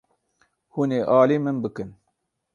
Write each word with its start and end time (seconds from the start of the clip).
Hûn 0.73 0.89
ê 0.99 1.01
alî 1.19 1.37
min 1.43 1.57
bikin. 1.63 1.89